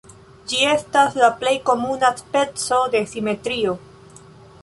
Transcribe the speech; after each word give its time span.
Ĝi 0.51 0.61
estas 0.69 1.17
la 1.23 1.27
plej 1.43 1.53
komuna 1.67 2.09
speco 2.23 2.81
de 2.95 3.03
simetrio. 3.15 3.77